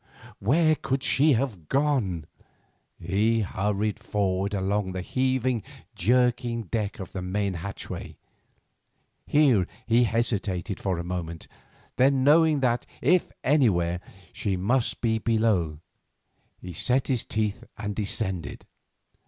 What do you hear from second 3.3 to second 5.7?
hurried forward along the heaving,